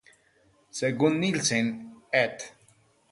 Según 0.71 1.19
Nielsen 1.19 2.01
"et. 2.11 2.55